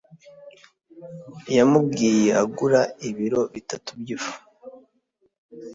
yamubwiye 1.55 2.27
agura 2.43 2.79
ibiro 3.09 3.41
bitatu 3.53 3.89
byifu 4.01 4.33